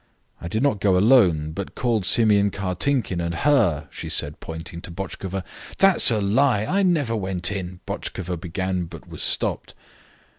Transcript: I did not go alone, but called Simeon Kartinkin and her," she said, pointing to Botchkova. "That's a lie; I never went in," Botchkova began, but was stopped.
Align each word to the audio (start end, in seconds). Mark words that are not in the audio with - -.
I 0.41 0.47
did 0.47 0.63
not 0.63 0.79
go 0.81 0.97
alone, 0.97 1.51
but 1.51 1.75
called 1.75 2.07
Simeon 2.07 2.49
Kartinkin 2.49 3.21
and 3.21 3.35
her," 3.35 3.87
she 3.91 4.09
said, 4.09 4.39
pointing 4.39 4.81
to 4.81 4.89
Botchkova. 4.91 5.43
"That's 5.77 6.09
a 6.09 6.19
lie; 6.19 6.65
I 6.65 6.81
never 6.81 7.15
went 7.15 7.51
in," 7.51 7.81
Botchkova 7.85 8.37
began, 8.41 8.85
but 8.85 9.07
was 9.07 9.21
stopped. 9.21 9.75